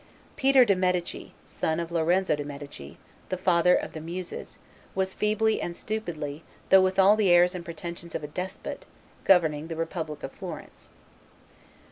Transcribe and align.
Peter 0.35 0.65
de' 0.65 0.75
Medici, 0.75 1.35
son 1.45 1.79
of 1.79 1.91
Lorenzo 1.91 2.35
de' 2.35 2.43
Medici, 2.43 2.97
the 3.29 3.37
father 3.37 3.75
of 3.75 3.91
the 3.93 4.01
Muses, 4.01 4.57
was 4.95 5.13
feebly 5.13 5.61
and 5.61 5.75
stupidly, 5.75 6.43
though 6.69 6.81
with 6.81 6.97
all 6.97 7.15
the 7.15 7.29
airs 7.29 7.53
and 7.53 7.63
pretensions 7.63 8.15
of 8.15 8.23
a 8.23 8.27
despot, 8.27 8.85
governing 9.25 9.67
the 9.67 9.75
republic 9.75 10.23
of 10.23 10.31
Florence. 10.31 10.89